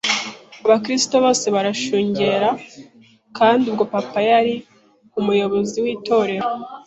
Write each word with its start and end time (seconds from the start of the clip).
abakristo 0.65 1.13
bose 1.23 1.45
baranshungera 1.55 2.49
kandi 3.37 3.63
ubwo 3.71 3.83
papa 3.93 4.19
yari 4.29 4.53
umuyobozi 5.19 5.77
w’itorero 5.85 6.47